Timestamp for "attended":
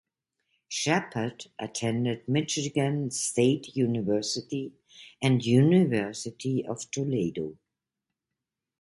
1.59-2.27